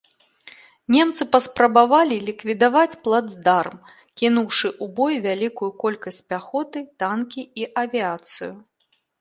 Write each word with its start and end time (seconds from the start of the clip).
Немцы 0.93 1.25
паспрабавалі 1.33 2.17
ліквідаваць 2.29 2.97
плацдарм, 3.07 3.77
кінуўшы 4.23 4.67
ў 4.71 4.85
бой 5.01 5.15
вялікую 5.29 5.71
колькасць 5.85 6.21
пяхоты, 6.33 6.79
танкі 7.05 7.41
і 7.65 7.73
авіяцыю. 7.85 8.51